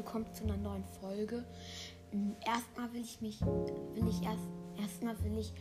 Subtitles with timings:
[0.00, 1.44] willkommen zu einer neuen Folge.
[2.10, 4.48] Ähm, erstmal will ich mich, will ich erst,
[4.80, 5.52] erstmal will ich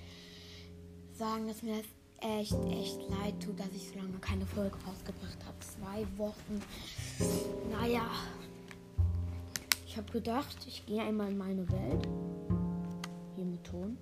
[1.12, 5.46] sagen, dass mir das echt, echt leid tut, dass ich so lange keine Folge rausgebracht
[5.46, 5.57] habe.
[5.60, 6.62] Zwei Wochen.
[7.70, 8.10] Naja,
[9.85, 12.08] ich habe gedacht, ich gehe einmal in meine Welt.
[13.35, 13.97] Hier mit Ton.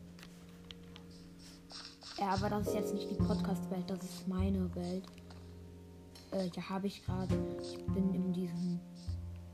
[2.19, 5.04] Ja, aber das ist jetzt nicht die Podcast-Welt, das ist meine Welt.
[6.31, 7.35] Äh, ja, habe ich gerade.
[7.60, 8.79] Ich bin in diesem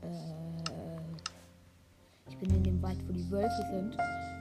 [0.02, 0.73] äh,
[2.34, 3.96] ich bin in dem Wald, wo die Wölfe sind.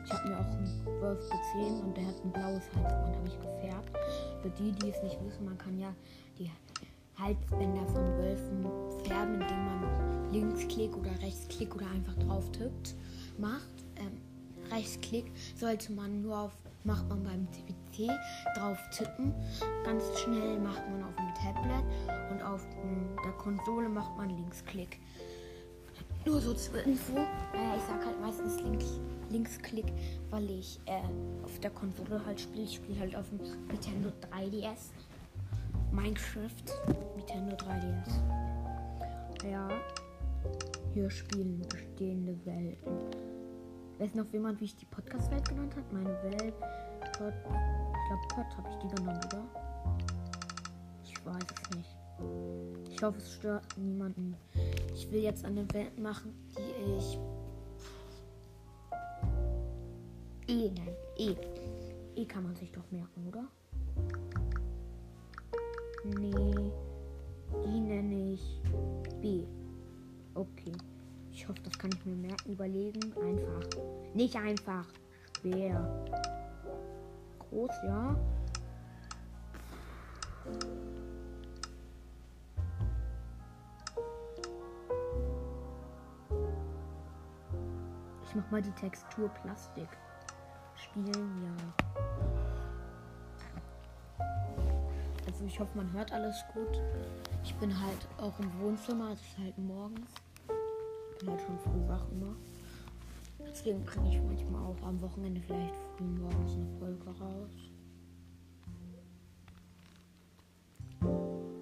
[0.05, 3.39] Ich habe mir auch einen Wolf gesehen und der hat ein blaues Halsband, habe ich
[3.39, 3.91] gefärbt.
[4.41, 5.93] Für die, die es nicht wissen, man kann ja
[6.38, 6.49] die
[7.17, 8.66] Halsbänder von Wölfen
[9.05, 12.95] färben, indem man Linksklick oder Rechtsklick oder einfach drauf tippt,
[13.38, 13.69] macht.
[13.97, 14.19] Ähm,
[14.71, 16.52] Rechtsklick sollte man nur auf,
[16.83, 18.09] macht man beim CPC
[18.55, 19.33] drauf tippen.
[19.85, 21.83] Ganz schnell macht man auf dem Tablet
[22.31, 22.66] und auf
[23.23, 24.99] der Konsole macht man Linksklick.
[26.25, 27.17] Nur so zur Info.
[27.17, 29.91] Äh, ich sag halt meistens links, Linksklick,
[30.30, 31.02] weil ich äh,
[31.43, 32.63] auf der Konsole halt spiele.
[32.63, 34.91] Ich spiele halt auf dem Nintendo 3DS.
[35.91, 36.47] Minecraft
[37.17, 39.49] Nintendo 3DS.
[39.49, 39.67] Ja.
[40.93, 42.97] Hier spielen bestehende Welten.
[43.99, 45.85] Weiß noch jemand, wie ich die Podcast-Welt genannt habe?
[45.91, 46.53] Meine Welt.
[47.17, 49.43] Pod, ich glaube, Pod habe ich die genannt, oder?
[51.03, 52.02] Ich weiß es nicht.
[52.89, 54.36] Ich hoffe, es stört niemanden.
[54.94, 57.20] Ich will jetzt eine Welt machen, die ich.
[60.47, 60.95] E nein.
[61.17, 61.36] E.
[62.16, 63.45] E kann man sich doch merken, oder?
[66.20, 66.72] Nee.
[67.66, 68.61] Die nenne ich
[69.22, 69.44] B.
[70.36, 70.73] Okay.
[71.31, 72.52] Ich hoffe, das kann ich mir merken.
[72.52, 73.14] Überlegen.
[73.22, 73.83] Einfach.
[74.14, 74.86] Nicht einfach.
[75.42, 76.05] Schwer.
[77.39, 78.16] Groß, ja.
[88.34, 89.88] Ich mach mal die Textur Plastik.
[90.73, 91.86] Spielen, ja.
[95.27, 96.82] Also ich hoffe, man hört alles gut.
[97.43, 100.10] Ich bin halt auch im Wohnzimmer, es ist halt morgens.
[101.11, 102.36] Ich bin halt schon früh wach immer.
[103.38, 107.52] Deswegen bringe ich manchmal auch am Wochenende vielleicht früh morgens eine Folge raus.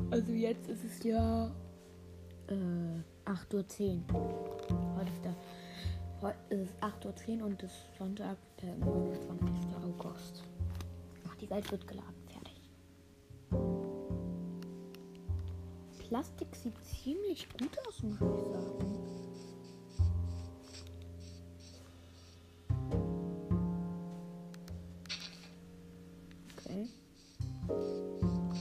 [0.09, 1.51] Also jetzt ist es ja
[2.47, 4.57] äh, 8.10 Uhr.
[4.95, 5.35] Heute ist der
[6.21, 9.75] Heute ist 8.10 Uhr und es ist Sonntag, der 29.
[9.83, 10.43] August.
[11.27, 12.13] Ach, die Welt wird geladen.
[12.27, 12.61] Fertig.
[15.97, 18.85] Plastik sieht ziemlich gut aus, muss ich sagen.
[26.55, 26.87] Okay.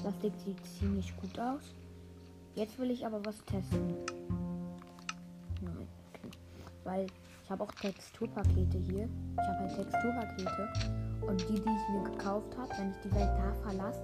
[0.00, 1.74] Plastik sieht ziemlich gut aus.
[2.54, 3.96] Jetzt will ich aber was testen.
[5.60, 6.30] Nein, okay.
[6.84, 7.06] Weil
[7.50, 9.08] ich habe auch Texturpakete hier.
[9.32, 10.68] Ich habe halt Texturpakete.
[11.26, 14.00] Und die, die ich mir gekauft habe, wenn ich die Welt da verlasse,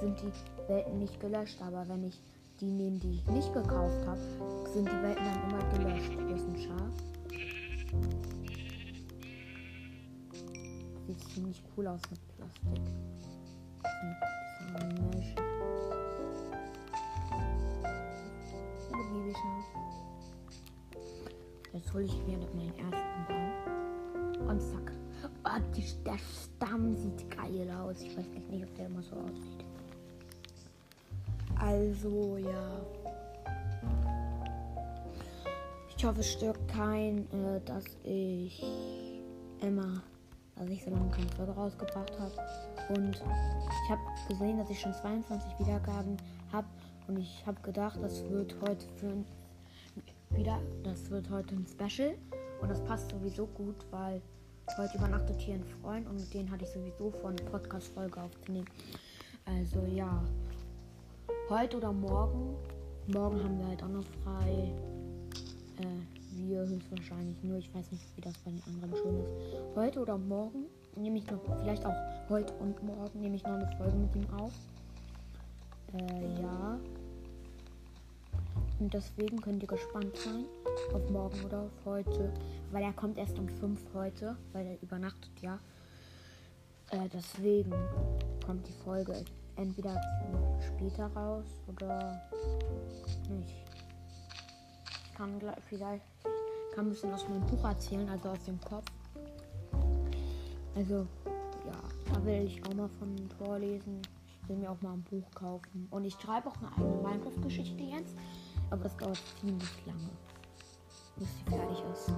[0.00, 0.32] sind die
[0.68, 1.62] Welten nicht gelöscht.
[1.62, 2.20] Aber wenn ich
[2.58, 4.18] die nehme, die ich nicht gekauft habe,
[4.74, 6.10] sind die Welten dann immer gelöscht.
[6.26, 6.90] Hier ist ein Schaf.
[11.06, 12.82] Sieht ziemlich cool aus mit Plastik.
[14.02, 15.49] Mit
[21.90, 24.48] Jetzt hole ich mir meinen ersten Baum.
[24.48, 24.92] Und zack.
[25.44, 28.00] Oh, die, der Stamm sieht geil aus.
[28.00, 29.64] Ich weiß nicht, ob der immer so aussieht.
[31.56, 32.80] Also, ja.
[35.96, 38.62] Ich hoffe, es stört kein, äh, dass ich
[39.60, 40.00] immer,
[40.54, 42.94] dass ich so lange keine Folge rausgebracht habe.
[42.94, 46.16] Und ich habe gesehen, dass ich schon 22 Wiedergaben
[46.52, 46.68] habe.
[47.08, 49.12] Und ich habe gedacht, das wird heute für
[50.30, 50.60] wieder.
[50.82, 52.14] Das wird heute ein Special
[52.60, 54.20] und das passt sowieso gut, weil
[54.76, 58.66] heute übernachtet hier ein Freund und mit denen hatte ich sowieso vor, eine Podcast-Folge aufzunehmen.
[59.44, 60.22] Also ja,
[61.48, 62.54] heute oder morgen.
[63.08, 64.72] Morgen haben wir halt auch noch frei.
[65.78, 65.84] Äh,
[66.32, 67.58] wir höchstwahrscheinlich nur.
[67.58, 69.30] Ich weiß nicht, wie das bei den anderen schon ist.
[69.74, 70.66] Heute oder morgen
[70.96, 71.96] nehme ich noch, vielleicht auch
[72.28, 74.52] heute und morgen nehme ich noch eine Folge mit ihm auf.
[75.92, 76.78] Äh, ja.
[78.80, 80.46] Und deswegen könnt ihr gespannt sein
[80.92, 82.32] auf morgen oder auf heute.
[82.72, 85.60] Weil er kommt erst um 5 heute, weil er übernachtet ja.
[86.90, 87.72] Äh, deswegen
[88.44, 89.24] kommt die Folge
[89.56, 90.00] entweder
[90.66, 92.20] später raus oder
[93.28, 93.54] nicht.
[95.04, 96.04] Ich kann gleich vielleicht
[96.74, 98.86] kann ein bisschen aus meinem Buch erzählen, also aus dem Kopf.
[100.74, 101.06] Also,
[101.66, 101.80] ja,
[102.12, 104.00] da will ich auch mal von vorlesen.
[104.26, 105.88] Ich will mir auch mal ein Buch kaufen.
[105.90, 108.14] Und ich schreibe auch eine eigene Minecraft-Geschichte jetzt.
[108.70, 110.10] Aber das dauert ziemlich lange.
[111.16, 112.12] bis sie fertig ist.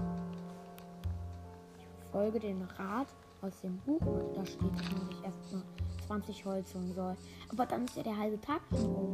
[1.79, 3.09] Ich folge dem Rat
[3.41, 4.01] aus dem Buch.
[4.35, 5.63] Da steht, dass ich erst mal
[6.07, 7.17] 20 Holz holen soll.
[7.51, 9.12] Aber dann ist ja der halbe Tag schon rum.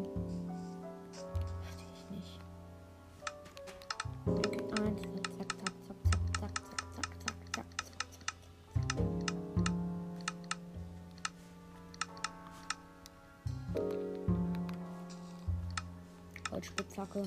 [16.59, 17.23] Holzspitzhacke.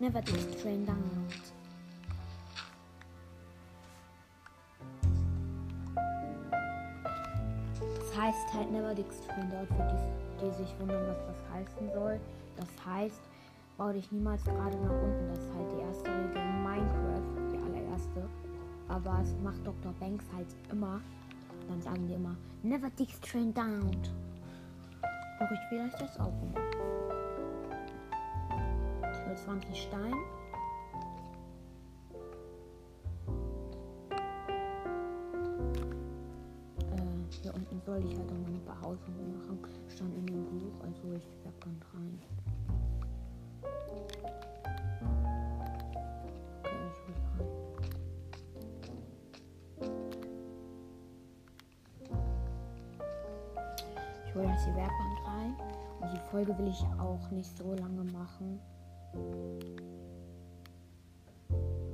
[0.00, 1.28] Never did train down.
[7.74, 11.92] Das heißt halt Never Dicks Train Out für die, die sich wundern, was das heißen
[11.94, 12.18] soll.
[12.56, 13.20] Das heißt,
[13.78, 15.28] bau dich niemals gerade nach unten.
[15.28, 18.28] Das ist halt die erste Regel in Minecraft, die allererste.
[18.88, 19.92] Aber es macht Dr.
[20.00, 21.00] Banks halt immer.
[21.68, 23.96] Dann sagen die immer, Never Dicks Train Down.
[25.38, 27.09] Doch ich will euch das auch immer.
[29.44, 30.14] 20 Stein.
[36.90, 39.58] Äh, hier unten soll ich halt auch meine Behausung machen.
[39.88, 42.18] Stand in dem Buch, also ich sag dann rein.
[54.26, 55.56] Ich hole jetzt die Werkbank rein.
[56.00, 58.60] Und die Folge will ich auch nicht so lange machen.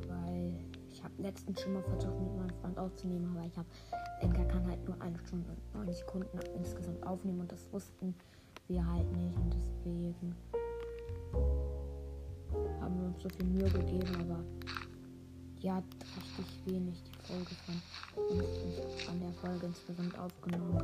[0.08, 0.54] Weil
[0.90, 3.68] ich habe letztens schon mal versucht, mit meinem Freund aufzunehmen, aber ich habe,
[4.20, 8.14] Enker kann halt nur eine Stunde und neun Sekunden insgesamt aufnehmen und das wussten
[8.68, 10.34] wir halt nicht und deswegen
[12.80, 14.42] haben wir uns so viel Mühe gegeben, aber
[15.62, 15.84] die hat
[16.14, 17.74] richtig wenig die Folge von
[18.28, 20.78] uns an der Folge insgesamt aufgenommen.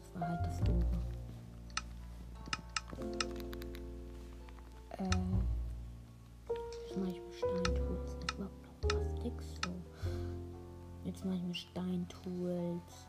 [0.00, 0.98] Das war halt das Doofe.
[11.18, 13.08] Jetzt mir Steintools.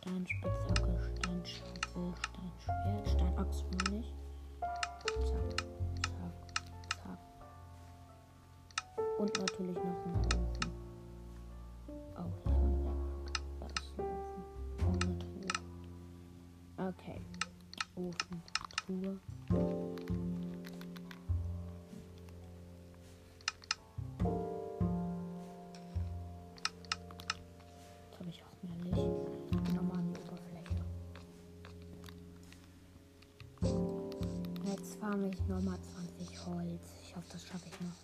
[0.00, 2.12] Steinspitzhacke, Steinschaufel,
[2.58, 4.12] Steinschwert, Steinachs meine ich.
[5.22, 5.62] Zack,
[6.02, 6.36] zack,
[7.04, 7.20] zack.
[9.20, 10.72] Und natürlich noch ein Ofen.
[12.16, 12.32] Oh.
[13.60, 14.42] Da ist ein Ofen.
[14.88, 16.88] Und eine Truhe.
[16.88, 17.20] Okay.
[17.94, 18.42] Ofen,
[18.84, 19.20] Truhe.
[35.14, 35.78] Farme ich nochmal
[36.18, 36.80] 20 Holz.
[37.04, 37.94] Ich hoffe, das schaffe ich noch.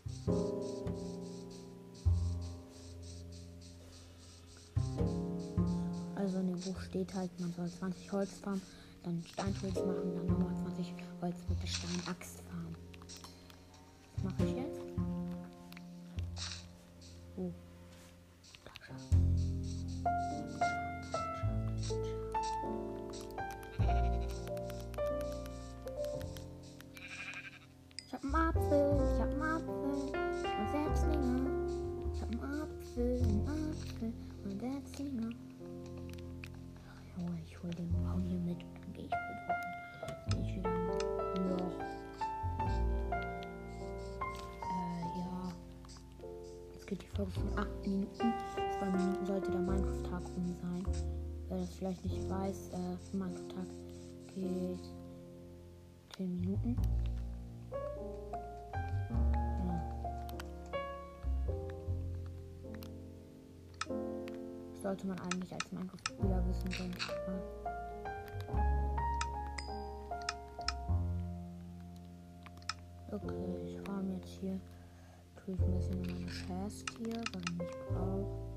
[6.14, 8.62] Also in dem Buch steht halt, man soll 20 Holz farmen,
[9.02, 12.76] dann Steintools machen, dann nochmal 20 Holz mit der Steinaxt farmen.
[14.14, 14.69] Was mache ich jetzt?
[46.91, 48.35] Geht die Folge von 8 Minuten.
[48.81, 50.85] 2 Minuten sollte der Minecraft-Tag rum sein.
[51.49, 53.67] Wer das vielleicht nicht weiß, äh, Minecraft-Tag
[54.35, 54.93] geht
[56.17, 56.77] 10 Minuten.
[64.82, 67.43] Sollte man eigentlich als Minecraft-Spieler wissen, denke ich mal.
[73.13, 74.59] Okay, ich farm jetzt hier.
[75.50, 78.49] Tue ich ein bisschen in meine Chest hier, weil ich brauche.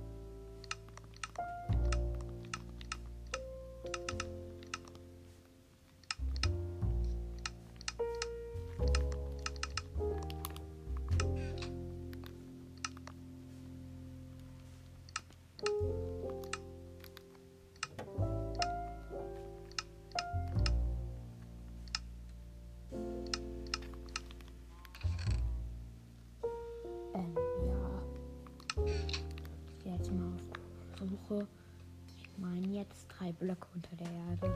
[33.44, 34.48] Blöcke unter der Erde.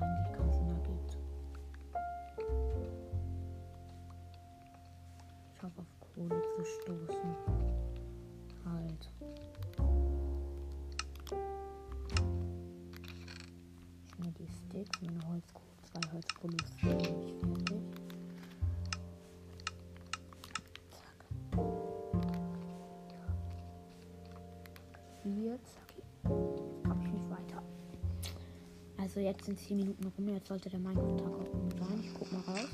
[0.00, 1.18] Eigentlich ganz Sinn ergibt.
[5.56, 7.34] Ich hoffe auf Kohle zu stoßen.
[8.64, 9.10] Halt.
[14.06, 17.34] Ich nehme die Sticks, und meine Holzkohle, zwei Holzkohle sind nicht fertig.
[20.90, 21.18] Zack.
[23.12, 23.26] Ja.
[25.24, 25.97] Hier, zack.
[26.28, 27.62] Habe ich nicht weiter.
[28.98, 32.00] Also jetzt sind 10 Minuten rum, jetzt sollte der Minecraft-Tag auch rum sein.
[32.02, 32.68] Ich guck mal raus.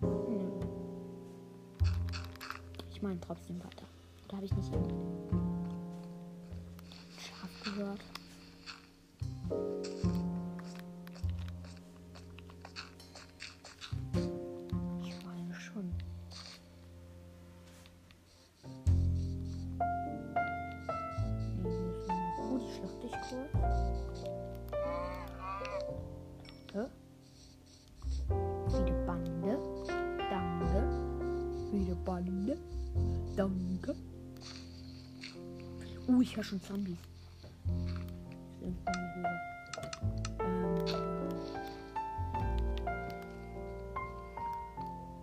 [0.00, 0.50] Hm.
[2.90, 3.86] Ich meine trotzdem weiter.
[4.28, 4.92] Da habe ich nicht gehört?
[7.18, 8.00] Scharf gehört.
[36.08, 36.98] Uh, ich höre schon Zombies.
[38.62, 38.76] Ähm.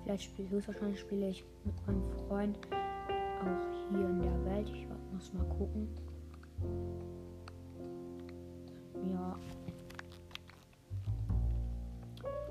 [0.03, 4.69] Vielleicht spiele höchstwahrscheinlich spiele ich mit meinem Freund auch hier in der Welt.
[4.69, 5.87] Ich muss mal gucken.
[9.09, 9.39] Ja.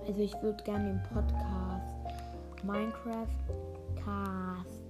[0.06, 1.94] Also ich würde gerne den Podcast
[2.64, 3.26] Minecraft
[4.02, 4.81] Cast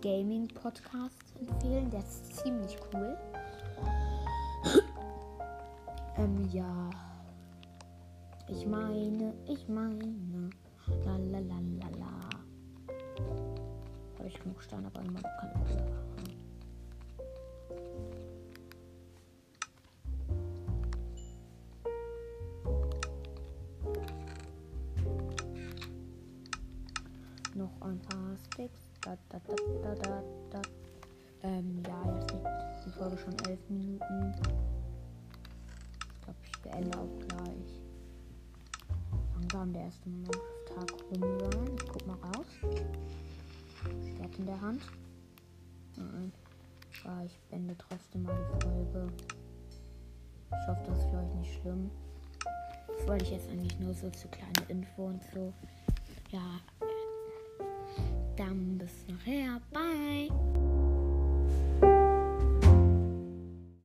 [0.00, 1.90] Gaming Podcast empfehlen.
[1.90, 3.18] Der ist ziemlich cool.
[6.16, 6.88] ähm, ja.
[8.48, 10.50] Ich meine, ich meine.
[11.04, 12.30] La la la la la.
[14.18, 15.86] Habe ich genug Steine, aber immer noch keine Kohle.
[27.54, 28.89] Noch ein paar Sticks.
[29.02, 29.38] Da, da,
[29.82, 30.62] da, da, da.
[31.42, 34.34] Ähm, ja, jetzt ist die Folge schon elf Minuten.
[34.34, 37.80] Ich glaube, ich beende auch gleich.
[39.34, 41.76] Langsam der erste Minecraft-Tag rum sein.
[41.76, 42.46] Ich guck mal raus.
[42.60, 44.82] Schwert in der Hand.
[45.96, 46.32] Nein.
[47.04, 49.12] Aber ich beende trotzdem mal die Folge.
[50.50, 51.90] Ich hoffe, das ist für euch nicht schlimm.
[52.86, 55.54] Das wollte ich jetzt eigentlich nur so zu kleine Info und so.
[56.30, 56.60] Ja.
[58.36, 58.69] Dann
[59.24, 60.59] 可以啊拜。